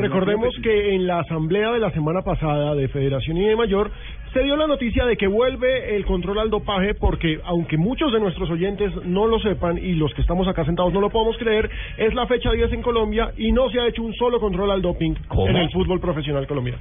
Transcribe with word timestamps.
Recordemos 0.00 0.54
que 0.62 0.94
en 0.94 1.06
la 1.06 1.20
asamblea 1.20 1.72
de 1.72 1.78
la 1.78 1.90
semana 1.90 2.22
pasada 2.22 2.74
de 2.74 2.88
Federación 2.88 3.36
y 3.36 3.44
de 3.44 3.54
Mayor 3.54 3.90
se 4.32 4.42
dio 4.42 4.56
la 4.56 4.66
noticia 4.66 5.04
de 5.04 5.16
que 5.16 5.26
vuelve 5.26 5.96
el 5.96 6.06
control 6.06 6.38
al 6.38 6.50
dopaje 6.50 6.94
porque 6.94 7.40
aunque 7.44 7.76
muchos 7.76 8.12
de 8.12 8.20
nuestros 8.20 8.48
oyentes 8.50 8.92
no 9.04 9.26
lo 9.26 9.38
sepan 9.40 9.76
y 9.76 9.92
los 9.94 10.14
que 10.14 10.22
estamos 10.22 10.48
acá 10.48 10.64
sentados 10.64 10.92
no 10.92 11.00
lo 11.00 11.10
podemos 11.10 11.36
creer, 11.36 11.68
es 11.98 12.14
la 12.14 12.26
fecha 12.26 12.50
10 12.50 12.72
en 12.72 12.82
Colombia 12.82 13.32
y 13.36 13.52
no 13.52 13.68
se 13.70 13.80
ha 13.80 13.86
hecho 13.86 14.02
un 14.02 14.14
solo 14.14 14.40
control 14.40 14.70
al 14.70 14.82
doping 14.82 15.14
en 15.48 15.56
el 15.56 15.70
fútbol 15.70 16.00
profesional 16.00 16.46
colombiano. 16.46 16.80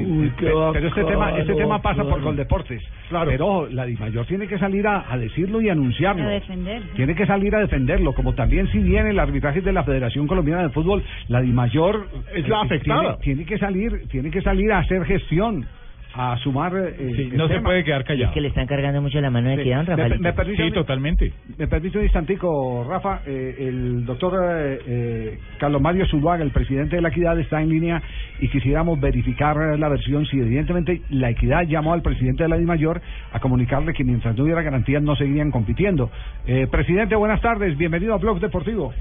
Uy, 0.00 0.30
qué 0.38 0.46
pero 0.46 0.72
pero 0.72 0.88
este 0.88 1.04
tema 1.04 1.38
este 1.38 1.54
tema 1.54 1.82
pasa 1.82 2.02
por 2.02 2.10
bacano. 2.10 2.26
Coldeportes. 2.26 2.82
Claro. 3.08 3.30
Pero 3.30 3.46
ojo, 3.46 3.66
la 3.70 3.84
DIMAYOR 3.84 4.26
tiene 4.26 4.46
que 4.46 4.58
salir 4.58 4.86
a, 4.86 5.12
a 5.12 5.18
decirlo 5.18 5.60
y 5.60 5.68
anunciarlo. 5.68 6.24
A 6.24 6.30
defender. 6.30 6.82
Tiene 6.94 7.14
que 7.14 7.26
salir 7.26 7.54
a 7.54 7.60
defenderlo, 7.60 8.14
como 8.14 8.34
también 8.34 8.68
si 8.68 8.78
bien 8.78 9.06
el 9.06 9.18
arbitraje 9.18 9.60
de 9.60 9.72
la 9.72 9.84
Federación 9.84 10.26
Colombiana 10.26 10.62
de 10.62 10.70
Fútbol, 10.70 11.02
la 11.28 11.40
DIMAYOR 11.40 12.06
Es 12.34 12.48
la 12.48 12.56
eh, 12.56 12.60
afectada. 12.64 13.18
Tiene, 13.18 13.44
tiene 13.44 13.44
que 13.44 13.58
salir, 13.58 14.08
tiene 14.08 14.30
que 14.30 14.42
salir 14.42 14.72
a 14.72 14.78
hacer 14.78 15.04
gestión, 15.04 15.66
a 16.14 16.36
sumar 16.38 16.76
eh, 16.76 16.94
el 16.98 17.36
no 17.36 17.48
se 17.48 17.60
puede 17.60 17.84
quedar 17.84 18.04
callado. 18.04 18.28
Es 18.30 18.34
que 18.34 18.40
le 18.40 18.48
están 18.48 18.66
cargando 18.66 19.00
mucho 19.00 19.20
la 19.20 19.30
mano 19.30 19.48
de 19.48 19.54
Sí. 19.56 19.60
equidad, 19.62 19.78
Me- 19.86 19.96
Rafael. 19.96 20.20
me 20.20 20.32
permite- 20.32 20.62
Sí, 20.64 20.70
totalmente. 20.72 21.32
Me 21.56 21.66
permite 21.66 21.98
un 21.98 22.04
instantico, 22.04 22.84
Rafa. 22.88 23.20
Eh, 23.26 23.56
el 23.60 24.04
doctor 24.04 24.34
eh, 24.44 24.78
eh, 24.86 25.38
Carlos 25.58 25.80
Mario 25.80 26.06
Zuluaga, 26.06 26.42
el 26.44 26.50
presidente 26.50 26.96
de 26.96 27.02
la 27.02 27.08
Equidad, 27.08 27.38
está 27.38 27.62
en 27.62 27.70
línea 27.70 28.02
y 28.40 28.48
quisiéramos 28.48 29.00
verificar 29.00 29.56
la 29.78 29.88
versión 29.88 30.26
si 30.26 30.38
evidentemente 30.38 31.00
la 31.10 31.30
Equidad 31.30 31.62
llamó 31.66 31.92
al 31.94 32.02
presidente 32.02 32.42
de 32.42 32.48
la 32.50 32.58
DIMAYOR 32.58 33.00
a 33.32 33.40
comunicarle 33.40 33.92
que 33.94 34.04
mientras 34.04 34.36
no 34.36 34.44
hubiera 34.44 34.62
garantías 34.62 35.02
no 35.02 35.16
seguirían 35.16 35.50
compitiendo. 35.50 36.10
Eh, 36.46 36.66
presidente, 36.70 37.14
buenas 37.16 37.40
tardes. 37.40 37.76
Bienvenido 37.78 38.14
a 38.14 38.18
Blog 38.18 38.38
Deportivo. 38.40 38.92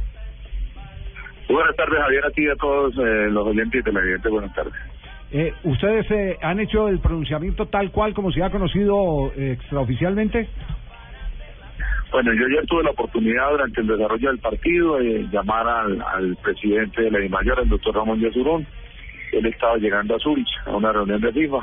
Buenas 1.50 1.76
tardes, 1.76 2.00
Javier, 2.00 2.23
a 2.26 2.30
ti 2.30 2.44
y 2.44 2.48
a 2.50 2.56
todos 2.56 2.94
eh, 2.98 3.28
los 3.30 3.45
oyentes 3.48 3.82
y 3.82 3.84
televidentes. 3.84 4.32
Buenas 4.32 4.54
tardes. 4.56 4.73
Eh, 5.33 5.53
¿Ustedes 5.63 6.11
eh, 6.11 6.37
han 6.41 6.59
hecho 6.59 6.89
el 6.89 6.99
pronunciamiento 6.99 7.67
tal 7.67 7.91
cual 7.91 8.13
como 8.13 8.31
se 8.31 8.43
ha 8.43 8.49
conocido 8.49 9.31
eh, 9.35 9.53
extraoficialmente? 9.53 10.49
Bueno, 12.11 12.33
yo 12.33 12.45
ayer 12.45 12.65
tuve 12.67 12.83
la 12.83 12.91
oportunidad 12.91 13.52
durante 13.52 13.79
el 13.79 13.87
desarrollo 13.87 14.27
del 14.27 14.39
partido 14.39 14.97
de 14.97 15.27
llamar 15.31 15.65
al, 15.65 16.02
al 16.02 16.35
presidente 16.43 17.03
de 17.03 17.11
la 17.11 17.19
DIMAYOR, 17.19 17.61
el 17.61 17.69
doctor 17.69 17.95
Ramón 17.95 18.19
Yesurún. 18.19 18.67
Él 19.31 19.45
estaba 19.45 19.77
llegando 19.77 20.15
a 20.15 20.19
Zurich 20.19 20.49
a 20.65 20.71
una 20.71 20.91
reunión 20.91 21.21
de 21.21 21.31
FIFA. 21.31 21.59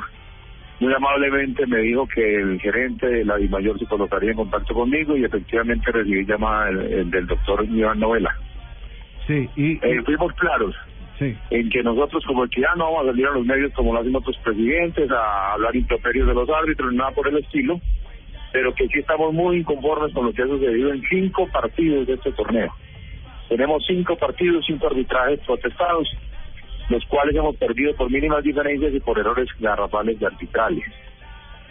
Muy 0.79 0.91
amablemente 0.91 1.67
me 1.67 1.79
dijo 1.79 2.07
que 2.07 2.37
el 2.37 2.59
gerente 2.59 3.05
de 3.05 3.25
la 3.25 3.35
DIMAYOR 3.35 3.77
se 3.77 3.85
colocaría 3.85 4.31
en 4.31 4.37
contacto 4.37 4.73
conmigo 4.73 5.15
y 5.15 5.25
efectivamente 5.25 5.91
recibí 5.91 6.25
llamada 6.25 6.65
del, 6.65 6.93
el 6.93 7.11
del 7.11 7.27
doctor 7.27 7.63
Iván 7.65 7.99
Novela. 7.99 8.35
Sí, 9.27 9.47
y, 9.55 9.73
Eh, 9.73 10.01
fuimos 10.03 10.33
claros 10.33 10.75
sí. 11.19 11.37
en 11.51 11.69
que 11.69 11.83
nosotros 11.83 12.23
como 12.25 12.45
equidad 12.45 12.75
no 12.75 12.85
vamos 12.85 13.03
a 13.03 13.11
salir 13.11 13.27
a 13.27 13.31
los 13.31 13.45
medios 13.45 13.73
como 13.73 13.93
lo 13.93 13.99
hacen 13.99 14.15
otros 14.15 14.37
presidentes 14.37 15.11
a 15.11 15.53
hablar 15.53 15.75
improperios 15.75 16.27
de 16.27 16.33
los 16.33 16.49
árbitros, 16.49 16.93
nada 16.93 17.11
por 17.11 17.27
el 17.27 17.37
estilo, 17.37 17.79
pero 18.51 18.73
que 18.73 18.87
sí 18.87 18.99
estamos 18.99 19.33
muy 19.33 19.57
inconformes 19.57 20.13
con 20.13 20.25
lo 20.25 20.33
que 20.33 20.41
ha 20.41 20.47
sucedido 20.47 20.93
en 20.93 21.01
cinco 21.09 21.47
partidos 21.51 22.07
de 22.07 22.13
este 22.13 22.31
torneo. 22.31 22.73
Tenemos 23.47 23.83
cinco 23.87 24.15
partidos, 24.15 24.65
cinco 24.65 24.87
arbitrajes 24.87 25.39
protestados, 25.41 26.07
los 26.89 27.05
cuales 27.05 27.35
hemos 27.35 27.55
perdido 27.57 27.95
por 27.95 28.09
mínimas 28.09 28.43
diferencias 28.43 28.93
y 28.93 28.99
por 28.99 29.19
errores 29.19 29.47
garrafales 29.59 30.19
de 30.19 30.25
arbitrales. 30.25 30.85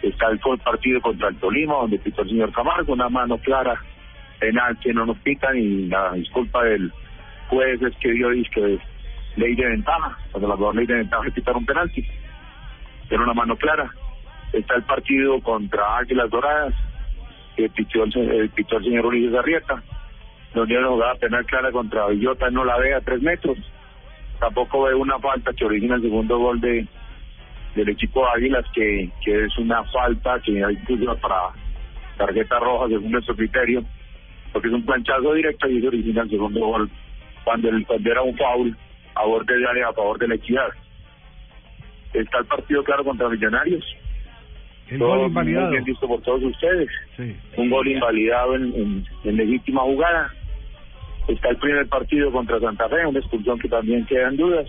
Está 0.01 0.27
el 0.29 0.39
partido 0.39 1.01
contra 1.01 1.27
el 1.27 1.35
Tolima, 1.37 1.75
donde 1.75 1.99
pitó 1.99 2.21
el 2.21 2.29
señor 2.29 2.53
Camargo, 2.53 2.93
una 2.93 3.09
mano 3.09 3.37
clara, 3.37 3.81
penal 4.39 4.77
que 4.79 4.93
no 4.93 5.05
nos 5.05 5.17
pitan 5.19 5.57
y 5.57 5.87
la 5.87 6.13
disculpa 6.13 6.63
del 6.63 6.91
juez 7.49 7.81
es 7.81 7.95
que 7.97 8.11
dio 8.11 8.29
disque 8.29 8.79
ley 9.35 9.55
de 9.55 9.65
ventaja, 9.67 10.17
cuando 10.31 10.47
la 10.49 10.55
jugador 10.55 10.75
ley 10.75 10.85
de 10.85 10.95
ventaja 10.95 11.27
es 11.27 11.33
pitar 11.33 11.55
un 11.55 11.65
penalti. 11.65 12.05
Era 13.09 13.23
una 13.23 13.33
mano 13.33 13.55
clara. 13.57 13.89
Está 14.53 14.75
el 14.75 14.83
partido 14.83 15.39
contra 15.41 15.97
Águilas 15.97 16.29
Doradas, 16.29 16.73
que 17.55 17.69
pitó 17.69 18.03
el, 18.03 18.11
se- 18.13 18.43
eh, 18.45 18.49
pitó 18.53 18.77
el 18.77 18.83
señor 18.83 19.05
Ulises 19.05 19.35
Arrieta, 19.35 19.81
donde 20.53 20.77
una 20.77 20.87
jugada 20.89 21.15
penal 21.15 21.45
clara 21.45 21.71
contra 21.71 22.07
Villota, 22.07 22.49
no 22.49 22.63
la 22.65 22.77
ve 22.77 22.93
a 22.95 23.01
tres 23.01 23.21
metros. 23.21 23.57
Tampoco 24.39 24.83
ve 24.83 24.95
una 24.95 25.19
falta 25.19 25.51
que 25.53 25.65
origina 25.65 25.95
el 25.95 26.01
segundo 26.01 26.37
gol 26.39 26.59
de 26.61 26.87
del 27.75 27.89
equipo 27.89 28.27
Águilas, 28.27 28.65
que, 28.73 29.11
que 29.23 29.45
es 29.45 29.57
una 29.59 29.83
falta 29.85 30.39
que 30.43 30.63
hay 30.65 30.73
incluso 30.73 31.15
para 31.17 31.49
tarjeta 32.17 32.57
roja 32.59 32.87
según 32.87 33.11
nuestro 33.11 33.35
criterio, 33.35 33.83
porque 34.51 34.69
es 34.69 34.73
un 34.73 34.83
planchazo 34.85 35.33
directo 35.35 35.69
y 35.69 35.77
eso 35.77 35.87
origina 35.87 36.23
el 36.23 36.29
segundo 36.31 36.59
gol 36.65 36.89
cuando, 37.43 37.69
el, 37.69 37.85
cuando 37.85 38.11
era 38.11 38.23
un 38.23 38.35
foul 38.35 38.75
a 39.19 39.25
borde 39.25 39.57
de 39.57 39.83
a 39.83 39.93
favor 39.93 40.17
de 40.17 40.27
la 40.27 40.35
equidad. 40.35 40.69
Está 42.13 42.39
el 42.39 42.45
partido 42.45 42.83
claro 42.83 43.03
contra 43.03 43.29
Millonarios. 43.29 43.83
El 44.89 44.97
Todo 44.99 45.29
gol 45.29 45.31
muy 45.31 45.45
bien 45.45 45.83
visto 45.83 46.07
por 46.07 46.21
todos 46.21 46.41
ustedes. 46.43 46.89
Sí. 47.15 47.35
Un 47.57 47.69
gol 47.69 47.87
invalidado 47.87 48.55
en, 48.55 48.63
en, 48.73 49.05
en 49.23 49.35
legítima 49.37 49.81
jugada. 49.81 50.33
Está 51.27 51.49
el 51.49 51.57
primer 51.57 51.87
partido 51.87 52.31
contra 52.31 52.59
Santa 52.59 52.89
Fe, 52.89 53.05
una 53.05 53.19
expulsión 53.19 53.59
que 53.59 53.69
también 53.69 54.05
queda 54.07 54.29
en 54.29 54.37
dudas. 54.37 54.67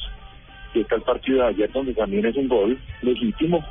Y 0.75 0.81
está 0.81 0.97
el 0.97 1.03
partido 1.03 1.38
de 1.43 1.49
ayer 1.49 1.72
donde 1.72 1.94
también 1.94 2.27
es 2.27 2.37
un 2.37 2.49
gol 2.49 2.78
legítimo. 3.00 3.65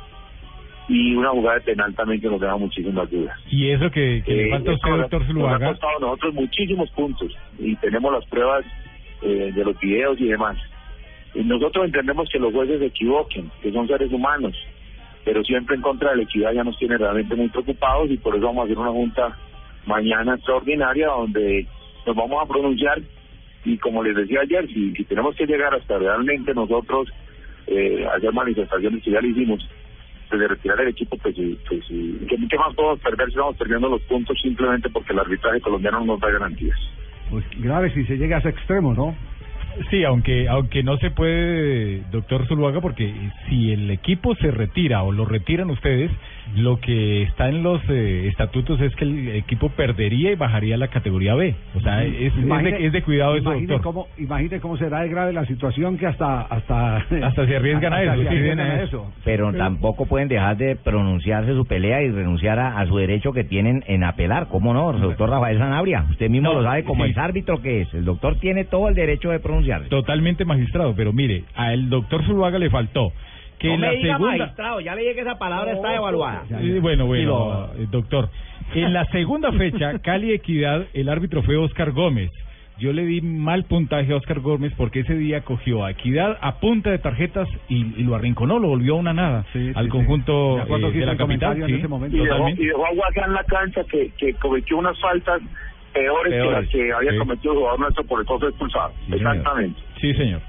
Y 0.88 1.14
una 1.14 1.30
jugada 1.30 1.58
de 1.60 1.66
penal 1.66 1.94
también 1.94 2.20
que 2.20 2.26
nos 2.28 2.40
deja 2.40 2.56
muchísimas 2.56 3.08
dudas. 3.08 3.38
Y 3.48 3.70
eso 3.70 3.88
que, 3.92 4.20
que 4.26 4.32
le 4.34 4.48
Eh, 4.48 4.50
falta 4.50 4.70
a 4.72 4.74
usted, 4.74 4.90
doctor 4.90 5.20
Nos 5.20 5.28
ha 5.28 5.32
Zuluaga. 5.32 5.68
costado 5.68 5.96
a 5.96 6.00
nosotros 6.00 6.34
muchísimos 6.34 6.90
puntos 6.90 7.32
y 7.60 7.76
tenemos 7.76 8.12
las 8.12 8.24
pruebas 8.26 8.64
eh, 9.22 9.52
de 9.54 9.64
los 9.64 9.78
videos 9.78 10.20
y 10.20 10.28
demás. 10.28 10.56
Y 11.34 11.44
nosotros 11.44 11.86
entendemos 11.86 12.28
que 12.30 12.38
los 12.38 12.52
jueces 12.52 12.80
se 12.80 12.86
equivoquen, 12.86 13.50
que 13.62 13.72
son 13.72 13.86
seres 13.86 14.12
humanos, 14.12 14.56
pero 15.24 15.44
siempre 15.44 15.76
en 15.76 15.82
contra 15.82 16.10
de 16.10 16.16
la 16.16 16.22
equidad 16.22 16.52
ya 16.52 16.64
nos 16.64 16.78
tiene 16.78 16.98
realmente 16.98 17.34
muy 17.34 17.48
preocupados 17.48 18.10
y 18.10 18.16
por 18.16 18.34
eso 18.34 18.46
vamos 18.46 18.62
a 18.62 18.64
hacer 18.64 18.78
una 18.78 18.90
junta 18.90 19.36
mañana 19.86 20.34
extraordinaria 20.34 21.08
donde 21.08 21.66
nos 22.06 22.16
vamos 22.16 22.42
a 22.42 22.48
pronunciar 22.48 23.00
y 23.64 23.76
como 23.78 24.02
les 24.02 24.16
decía 24.16 24.40
ayer, 24.40 24.66
si, 24.68 24.92
tenemos 25.04 25.36
que 25.36 25.46
llegar 25.46 25.74
hasta 25.74 25.98
realmente 25.98 26.54
nosotros 26.54 27.08
eh, 27.66 28.06
hacer 28.16 28.32
manifestaciones 28.32 29.02
que 29.04 29.10
ya 29.10 29.20
lo 29.20 29.28
hicimos, 29.28 29.68
pues 30.28 30.40
de 30.40 30.48
retirar 30.48 30.80
el 30.80 30.88
equipo, 30.88 31.16
pues, 31.18 31.34
pues 31.68 31.84
sí. 31.86 32.18
¿Qué, 32.28 32.36
qué 32.48 32.58
más 32.58 32.74
podemos 32.74 33.00
perder 33.00 33.30
si 33.30 33.36
vamos 33.36 33.56
perdiendo 33.56 33.88
los 33.88 34.02
puntos 34.02 34.38
simplemente 34.40 34.88
porque 34.88 35.12
el 35.12 35.18
arbitraje 35.18 35.60
colombiano 35.60 36.00
no 36.00 36.06
nos 36.06 36.20
da 36.20 36.30
garantías? 36.30 36.78
Pues 37.30 37.44
grave 37.58 37.92
si 37.94 38.04
se 38.04 38.16
llega 38.16 38.36
a 38.36 38.40
ese 38.40 38.48
extremo, 38.50 38.92
¿no? 38.92 39.14
Sí, 39.90 40.04
aunque 40.04 40.48
aunque 40.48 40.82
no 40.82 40.96
se 40.98 41.10
puede, 41.10 42.02
doctor 42.10 42.46
Zuluaga, 42.46 42.80
porque 42.80 43.14
si 43.48 43.72
el 43.72 43.90
equipo 43.90 44.34
se 44.34 44.50
retira 44.50 45.02
o 45.04 45.12
lo 45.12 45.24
retiran 45.24 45.70
ustedes, 45.70 46.10
lo 46.56 46.80
que 46.80 47.22
está 47.22 47.48
en 47.48 47.62
los 47.62 47.80
eh, 47.88 48.28
estatutos 48.28 48.80
es 48.80 48.94
que 48.96 49.04
el 49.04 49.28
equipo 49.36 49.68
perdería 49.70 50.32
y 50.32 50.34
bajaría 50.34 50.74
a 50.74 50.78
la 50.78 50.88
categoría 50.88 51.34
B. 51.34 51.54
O 51.74 51.80
sea, 51.80 52.04
es, 52.04 52.34
de, 52.34 52.86
es 52.86 52.92
de 52.92 53.02
cuidado 53.02 53.36
eso, 53.36 53.50
doctor. 53.52 53.82
Cómo, 53.82 54.08
imagine 54.18 54.60
cómo 54.60 54.76
será 54.76 55.00
de 55.00 55.08
grave 55.08 55.32
la 55.32 55.44
situación 55.46 55.98
que 55.98 56.06
hasta 56.06 56.42
hasta 56.42 56.96
Hasta 57.22 57.46
se 57.46 57.56
arriesgan 57.56 57.92
a 57.92 58.02
eso, 58.02 58.22
se 58.22 59.00
a. 59.00 59.02
Pero 59.24 59.52
tampoco 59.52 60.06
pueden 60.06 60.28
dejar 60.28 60.56
de 60.56 60.76
pronunciarse 60.76 61.54
su 61.54 61.66
pelea 61.66 62.02
y 62.02 62.10
renunciar 62.10 62.58
a, 62.58 62.78
a 62.78 62.86
su 62.86 62.96
derecho 62.96 63.32
que 63.32 63.44
tienen 63.44 63.84
en 63.86 64.04
apelar. 64.04 64.48
¿Cómo 64.48 64.74
no, 64.74 64.92
doctor 64.92 65.30
Rafael 65.30 65.58
Sanabria? 65.58 66.06
Usted 66.10 66.28
mismo 66.28 66.50
No, 66.50 66.60
lo 66.60 66.64
sabe 66.64 66.84
como 66.84 67.04
sí. 67.04 67.10
es 67.10 67.18
árbitro 67.18 67.60
que 67.62 67.82
es. 67.82 67.94
El 67.94 68.04
doctor 68.04 68.38
tiene 68.40 68.64
todo 68.64 68.88
el 68.88 68.94
derecho 68.94 69.30
de 69.30 69.40
pronunciarse. 69.40 69.88
Totalmente 69.88 70.44
magistrado, 70.44 70.94
pero 70.94 71.12
mire, 71.12 71.44
al 71.54 71.88
doctor 71.88 72.24
Zuluaga 72.24 72.58
le 72.58 72.70
faltó 72.70 73.12
que 73.60 73.68
no 73.68 73.74
en 73.74 73.80
me 73.80 73.86
la 73.86 73.92
diga 73.92 74.14
segunda... 74.16 74.36
magistrado, 74.38 74.80
ya 74.80 74.94
le 74.96 75.02
dije 75.02 75.14
que 75.14 75.20
esa 75.20 75.38
palabra 75.38 75.72
está 75.72 75.94
evaluada. 75.94 76.42
Eh, 76.50 76.78
Bueno, 76.80 77.06
bueno, 77.06 77.14
Dilo. 77.14 77.70
eh, 77.78 77.86
doctor. 77.90 78.28
En 78.74 78.92
la 78.92 79.04
segunda 79.06 79.52
fecha, 79.52 79.98
Cali 80.02 80.32
Equidad, 80.32 80.86
el 80.94 81.08
árbitro 81.08 81.42
fue 81.42 81.56
Oscar 81.56 81.92
Gómez. 81.92 82.30
Yo 82.78 82.94
le 82.94 83.04
di 83.04 83.20
mal 83.20 83.64
puntaje 83.64 84.10
a 84.10 84.16
Oscar 84.16 84.40
Gómez 84.40 84.72
porque 84.74 85.00
ese 85.00 85.14
día 85.14 85.42
cogió 85.42 85.84
a 85.84 85.90
Equidad 85.90 86.38
a 86.40 86.60
punta 86.60 86.90
de 86.90 86.98
tarjetas 86.98 87.46
y, 87.68 87.76
y 88.00 88.04
lo 88.04 88.14
arrinconó, 88.14 88.58
lo 88.58 88.68
volvió 88.68 88.94
a 88.94 88.98
una 88.98 89.12
nada 89.12 89.44
Sí, 89.52 89.70
al 89.74 89.84
sí, 89.84 89.90
conjunto 89.90 90.52
sí. 90.52 90.56
Me 90.56 90.62
acuerdo 90.62 90.88
eh, 90.88 90.92
de 90.92 91.04
la 91.06 91.16
capital. 91.18 91.60
en 91.60 91.66
sí, 91.66 91.74
ese 91.74 91.88
momento. 91.88 92.16
Y 92.16 92.20
dejó, 92.24 92.48
y 92.48 92.66
dejó 92.66 92.86
a 92.86 92.94
Guaca 92.94 93.24
en 93.26 93.32
la 93.34 93.44
cancha 93.44 93.82
que, 93.84 94.10
que 94.16 94.32
cometió 94.34 94.78
unas 94.78 94.98
faltas 94.98 95.42
peores, 95.92 96.32
que 96.32 96.50
las 96.50 96.68
que 96.68 96.92
había 96.92 97.10
sí. 97.10 97.18
cometido 97.18 97.52
el 97.52 97.58
jugador 97.58 97.80
nuestro 97.80 98.04
por 98.04 98.20
el 98.20 98.26
costo 98.26 98.48
expulsado. 98.48 98.92
Sí, 99.04 99.12
señor. 99.12 99.36
Exactamente. 99.36 99.80
Sí, 100.00 100.14
señor. 100.14 100.40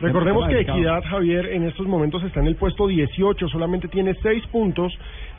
Recordemos 0.00 0.48
tema 0.48 0.64
que. 0.64 0.70
Equidad, 0.72 1.02
Javier, 1.04 1.46
en 1.46 1.64
estos 1.64 1.86
momentos 1.86 2.22
está 2.24 2.40
en 2.40 2.46
el 2.46 2.56
puesto 2.56 2.86
18, 2.86 3.48
solamente 3.48 3.88
tiene 3.88 4.14
6 4.22 4.46
puntos 4.48 4.92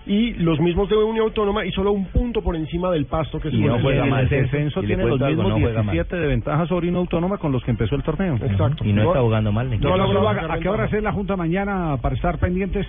y 0.06 0.34
los 0.36 0.60
mismos 0.60 0.90
de 0.90 0.96
Unión 0.96 1.26
Autónoma 1.26 1.66
y 1.66 1.72
solo 1.72 1.92
un 1.92 2.06
punto 2.06 2.42
por 2.42 2.56
encima 2.56 2.90
del 2.92 3.06
pasto 3.06 3.40
que 3.40 3.50
es 3.50 3.54
Y 3.54 3.58
no 3.58 3.76
el- 3.76 3.82
juega 3.82 4.04
el- 4.06 4.10
mal. 4.10 4.26
el- 4.28 4.34
El 4.34 4.44
descenso 4.44 4.82
tiene 4.82 5.04
los 5.04 5.10
cuento 5.12 5.26
algo, 5.26 5.44
mismos 5.44 5.60
no 5.60 5.66
juega 5.66 5.84
mal. 5.84 5.94
17 5.94 6.16
de 6.22 6.28
ventaja 6.28 6.66
sobre 6.68 6.90
una 6.90 7.00
autónoma 7.00 7.38
con 7.38 7.52
los 7.52 7.64
que 7.64 7.72
empezó 7.72 7.96
el 7.96 8.04
torneo. 8.04 8.36
Exacto. 8.42 8.84
Y 8.86 8.94
no 8.94 9.04
está 9.04 9.20
jugando 9.22 9.52
mal. 9.52 9.70
nada. 9.70 9.80
Zuluaga, 10.08 10.54
¿a 10.54 10.60
qué 10.60 10.70
hora 10.70 10.86
es 10.86 11.04
la 11.04 11.12
junta 11.12 11.36
mañana 11.36 11.98
para 12.02 12.16
estar 12.16 12.38
pendientes? 12.40 12.88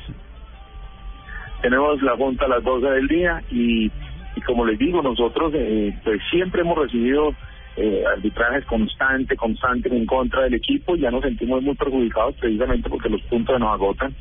Tenemos 1.62 2.00
la 2.02 2.17
junta 2.17 2.47
a 2.47 2.49
las 2.49 2.64
12 2.64 2.87
del 2.91 3.06
día 3.06 3.43
y, 3.50 3.91
y 4.37 4.41
como 4.47 4.64
les 4.64 4.79
digo, 4.79 5.02
nosotros 5.02 5.52
eh, 5.55 5.94
pues 6.05 6.20
siempre 6.31 6.62
hemos 6.62 6.79
recibido 6.79 7.35
eh, 7.77 8.05
arbitrajes 8.07 8.65
constante, 8.67 9.37
constante 9.37 9.89
en 9.89 10.07
contra 10.07 10.43
del 10.43 10.55
equipo 10.55 10.97
ya 10.97 11.11
nos 11.11 11.23
sentimos 11.23 11.63
muy 11.63 11.75
perjudicados 11.75 12.35
precisamente 12.37 12.89
porque 12.89 13.09
los 13.09 13.23
puntos 13.23 13.59
nos 13.59 13.73
agotan 13.73 14.15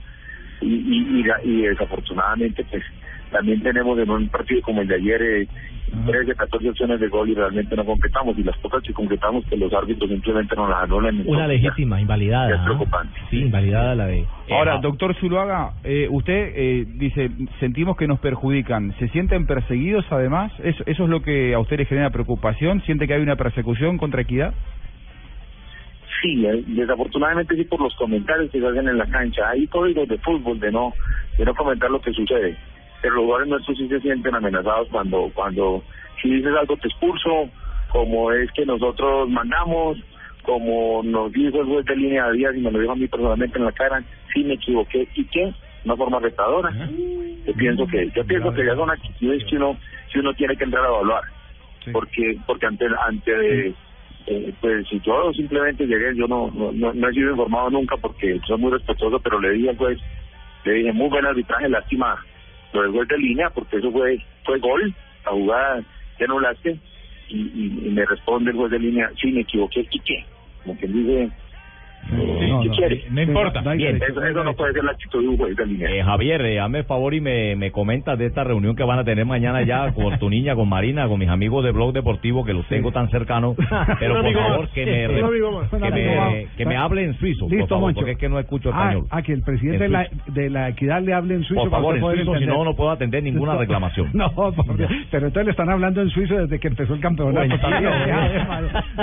y, 0.62 0.68
y, 0.68 1.26
y 1.44 1.62
desafortunadamente 1.64 2.64
pues 2.66 2.84
también 3.32 3.62
tenemos 3.62 3.98
en 4.00 4.10
un 4.10 4.28
partido 4.30 4.62
como 4.62 4.82
el 4.82 4.88
de 4.88 4.96
ayer 4.96 5.22
eh, 5.22 5.48
13, 6.06 6.36
14 6.36 6.70
opciones 6.70 7.00
de 7.00 7.08
gol 7.08 7.30
y 7.30 7.34
realmente 7.34 7.76
no 7.76 7.86
completamos 7.86 8.38
y 8.38 8.44
las 8.44 8.58
pocas 8.58 8.84
que 8.84 8.94
completamos 8.94 9.46
que 9.46 9.58
los 9.58 9.74
árbitros 9.74 10.10
simplemente 10.10 10.56
nos 10.56 10.70
las 10.70 10.84
anulan. 10.84 11.24
Una 11.26 11.48
legítima, 11.48 12.00
invalidada. 12.00 12.56
es 12.56 12.62
preocupante. 12.62 13.20
Sí, 13.30 13.42
invalidada 13.42 13.96
la 13.96 14.08
de. 14.08 14.26
Ahora, 14.52 14.80
doctor 14.80 15.16
Zuluaga, 15.16 15.74
eh, 15.84 16.08
usted 16.10 16.54
eh, 16.56 16.86
dice, 16.96 17.30
sentimos 17.60 17.98
que 17.98 18.08
nos 18.08 18.20
perjudican. 18.20 18.94
¿Se 19.00 19.08
sienten 19.10 19.46
perseguidos 19.46 20.06
además? 20.10 20.52
¿Eso, 20.64 20.84
¿Eso 20.86 21.04
es 21.04 21.10
lo 21.10 21.22
que 21.22 21.54
a 21.54 21.60
usted 21.60 21.78
le 21.78 21.86
genera 21.86 22.10
preocupación? 22.10 22.82
¿Siente 22.82 23.08
que 23.08 23.14
hay 23.14 23.22
una 23.22 23.36
persecución 23.36 23.98
contra 23.98 24.22
Equidad? 24.22 24.54
Sí, 26.22 26.46
eh, 26.46 26.64
desafortunadamente 26.68 27.56
sí 27.56 27.64
por 27.64 27.82
los 27.82 27.96
comentarios 27.96 28.52
que 28.52 28.60
se 28.60 28.68
hacen 28.68 28.88
en 28.88 28.98
la 28.98 29.06
cancha. 29.06 29.50
Hay 29.50 29.68
códigos 29.68 30.08
de 30.08 30.18
fútbol 30.18 30.60
de 30.60 30.72
no 30.72 30.94
de 31.38 31.46
no 31.46 31.56
comentar 31.56 31.90
lo 31.90 32.02
que 32.02 32.12
sucede. 32.12 32.58
Pero 33.02 33.16
los 33.16 33.24
jugadores 33.26 33.50
nuestros 33.50 33.78
sí 33.78 33.88
se 33.88 34.02
sienten 34.02 34.36
amenazados 34.36 34.88
cuando 34.90 35.32
cuando 35.34 35.84
si 36.22 36.30
dices 36.30 36.54
algo 36.60 36.76
te 36.78 36.88
expulso, 36.88 37.50
como 37.90 38.32
es 38.32 38.52
que 38.52 38.66
nosotros 38.66 39.30
mandamos, 39.30 39.98
como 40.44 41.02
nos 41.04 41.32
dijo 41.32 41.62
el 41.62 41.68
juez 41.68 41.86
de 41.86 41.96
línea 41.96 42.28
de 42.28 42.38
días 42.38 42.56
y 42.56 42.60
me 42.60 42.72
lo 42.72 42.80
dijo 42.80 42.92
a 42.92 42.96
mí 42.96 43.08
personalmente 43.08 43.58
en 43.58 43.66
la 43.66 43.72
cara, 43.72 44.04
sí 44.34 44.44
me 44.44 44.56
equivoqué. 44.56 45.08
Y 45.16 45.26
qué, 45.26 45.54
una 45.86 45.96
forma 45.96 46.20
retadora. 46.20 46.72
Yo 47.46 47.54
pienso 47.54 47.88
que 47.88 48.12
yo 48.16 48.26
pienso 48.26 48.54
que 48.54 48.66
ya 48.66 48.76
son 48.76 48.90
actitudes 48.90 49.44
que 49.50 49.56
uno 49.56 49.78
que 50.12 50.20
uno 50.20 50.34
tiene 50.34 50.56
que 50.56 50.64
entrar 50.66 50.84
a 50.86 50.90
evaluar, 50.90 51.24
porque 51.92 52.38
porque 52.46 52.66
ante 52.66 52.86
ante 53.08 53.32
de 53.32 53.74
eh, 54.28 54.54
pues 54.60 54.88
si 54.88 55.00
yo 55.00 55.32
simplemente 55.34 55.88
llegué, 55.88 56.16
yo 56.16 56.28
no, 56.28 56.52
no, 56.52 56.72
no, 56.72 56.94
no 56.94 57.10
he 57.10 57.14
sido 57.14 57.32
informado 57.32 57.70
nunca 57.70 57.96
porque 57.98 58.40
soy 58.46 58.60
muy 58.60 58.72
respetuoso, 58.72 59.20
pero 59.20 59.40
le 59.40 59.52
dije 59.52 59.70
al 59.70 59.78
juez, 59.78 59.98
le 60.66 60.74
dije 60.74 60.94
muy 60.94 61.10
buen 61.10 61.26
arbitraje, 61.26 61.70
lástima 61.70 62.24
lo 62.74 62.82
del 62.84 62.92
gol 62.92 63.08
de 63.08 63.18
línea, 63.18 63.50
porque 63.50 63.78
eso 63.78 63.92
fue 63.92 64.20
fue 64.46 64.60
gol, 64.60 64.94
la 65.26 65.32
jugada 65.32 65.84
que 66.18 66.24
anulaste, 66.26 66.80
y, 67.30 67.38
y, 67.38 67.88
y 67.88 67.90
me 67.90 68.06
responde 68.06 68.52
el 68.52 68.58
juez 68.58 68.72
de 68.72 68.80
línea, 68.80 69.12
sí, 69.20 69.32
me 69.32 69.42
equivoqué, 69.42 69.88
¿y 69.90 70.00
qué? 70.00 70.26
Como 70.64 70.78
quien 70.78 70.94
dice, 70.94 71.30
eh, 72.40 72.60
¿qué 72.64 72.70
quiere? 72.70 73.04
No 73.12 73.22
importa. 73.22 73.62
Bien. 73.74 73.96
Eso, 73.98 74.24
eso 74.24 74.44
no 74.44 74.54
puede 74.54 74.74
ser 74.74 74.84
la 74.84 74.92
actitud 74.92 75.22
de 75.22 75.28
un 75.28 75.38
juez 75.38 75.56
de 75.56 75.66
línea. 75.66 75.90
Eh, 75.90 76.04
Javier, 76.04 76.42
eh, 76.42 76.60
hazme 76.60 76.80
el 76.80 76.86
favor 76.86 77.14
y 77.14 77.22
me, 77.22 77.56
me 77.56 77.72
comentas 77.72 78.18
de 78.18 78.26
esta 78.28 78.44
reunión 78.44 78.76
que 78.76 78.84
van 78.84 79.00
a 79.00 79.04
tener 79.04 79.26
mañana 79.26 79.62
ya 79.64 79.92
con 79.94 80.18
tu 80.20 80.30
niña, 80.30 80.56
con 80.56 80.68
Marina, 80.70 81.08
con 81.08 81.20
mis 81.20 81.30
amigos 81.30 81.64
de 81.64 81.72
Blog 81.72 81.94
Deportivo, 81.94 82.44
que 82.46 82.54
los 82.54 82.66
tengo 82.68 82.92
tan 82.92 83.10
cercanos. 83.10 83.56
Pero 84.00 84.22
por 84.22 84.34
favor, 84.34 84.70
que 84.70 84.86
me, 84.86 85.08
que 85.80 85.92
me, 85.92 86.48
que 86.58 86.66
me 86.66 86.78
hable 86.78 87.04
en 87.06 87.14
suizo, 87.18 87.46
por 87.48 87.52
Listo, 87.52 87.68
favor, 87.76 87.94
porque 87.94 88.12
es 88.12 88.18
que 88.18 88.30
no 88.30 88.40
escucho 88.40 88.70
Ah, 88.74 88.84
español. 88.90 89.08
ah, 89.10 89.22
que 89.22 89.34
el 89.34 89.42
presidente 89.42 89.84
de 89.86 89.90
la, 89.90 90.08
de 90.28 90.50
la 90.50 90.70
equidad 90.70 91.02
le 91.02 91.14
hable 91.14 91.36
en 91.36 91.44
suizo. 91.44 91.62
Por 91.62 91.70
para 91.72 91.82
favor, 91.82 91.96
en 91.96 92.02
poder 92.02 92.18
suizo, 92.26 92.40
si 92.40 92.46
no, 92.46 92.64
no 92.64 92.76
puedo 92.76 92.92
atender 92.92 93.24
ninguna 93.24 93.56
reclamación. 93.58 94.10
No, 94.20 94.32
porque- 94.34 94.88
pero 95.12 95.28
entonces 95.28 95.46
le 95.46 95.52
están 95.52 95.70
hablando 95.70 96.02
en 96.02 96.10
suizo 96.10 96.36
desde 96.36 96.60
que 96.60 96.68
empezó 96.68 96.94
el 96.94 97.00
campeonato. 97.00 97.48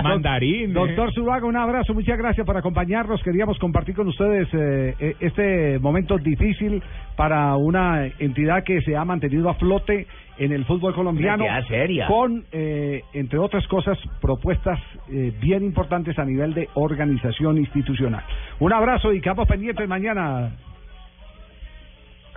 Mandarín, 0.03 0.73
Doctor 0.73 1.13
Zuluaga, 1.15 1.47
un 1.47 1.57
abrazo, 1.57 1.95
muchas 1.95 2.19
gracias 2.19 2.47
por 2.47 2.57
acompañarnos. 2.57 3.23
Queríamos 3.27 3.59
compartir 3.59 3.97
con 3.97 4.07
ustedes 4.07 4.47
eh, 4.55 4.95
eh, 5.01 5.17
este 5.19 5.81
momento 5.81 6.17
difícil 6.17 6.81
para 7.17 7.57
una 7.57 8.07
entidad 8.21 8.63
que 8.63 8.81
se 8.83 8.95
ha 8.95 9.05
mantenido 9.05 9.51
a 9.51 9.55
flote 9.55 10.07
en 10.39 10.53
el 10.53 10.65
fútbol 10.65 10.95
colombiano. 10.95 11.45
Seria. 11.67 12.07
Con, 12.07 12.45
eh, 12.53 13.03
entre 13.15 13.41
otras 13.41 13.67
cosas, 13.67 13.99
propuestas 14.21 14.79
eh, 15.11 15.33
bien 15.41 15.65
importantes 15.65 16.17
a 16.21 16.25
nivel 16.25 16.55
de 16.55 16.69
organización 16.75 17.59
institucional. 17.59 18.23
Un 18.61 18.73
abrazo 18.73 19.13
y 19.13 19.21
quedamos 19.21 19.49
pendientes 19.49 19.89
mañana. 19.89 20.53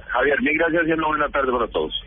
Javier, 0.07 0.41
mil 0.41 0.57
gracias 0.57 0.87
y 0.87 0.91
una 0.93 1.07
buena 1.07 1.29
tarde 1.29 1.51
para 1.51 1.67
todos. 1.67 2.03